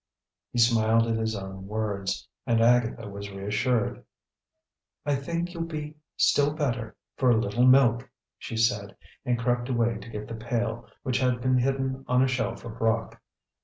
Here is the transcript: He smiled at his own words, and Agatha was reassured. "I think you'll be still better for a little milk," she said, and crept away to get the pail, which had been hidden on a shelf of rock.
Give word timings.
He 0.51 0.57
smiled 0.57 1.05
at 1.05 1.15
his 1.19 1.35
own 1.35 1.67
words, 1.67 2.27
and 2.47 2.59
Agatha 2.59 3.07
was 3.07 3.29
reassured. 3.29 4.03
"I 5.05 5.13
think 5.13 5.53
you'll 5.53 5.65
be 5.67 5.95
still 6.17 6.53
better 6.55 6.95
for 7.17 7.29
a 7.29 7.37
little 7.39 7.67
milk," 7.67 8.09
she 8.39 8.57
said, 8.57 8.95
and 9.25 9.37
crept 9.37 9.69
away 9.69 9.99
to 9.99 10.09
get 10.09 10.27
the 10.27 10.33
pail, 10.33 10.87
which 11.03 11.19
had 11.19 11.39
been 11.39 11.59
hidden 11.59 12.03
on 12.07 12.23
a 12.23 12.27
shelf 12.27 12.65
of 12.65 12.81
rock. 12.81 13.21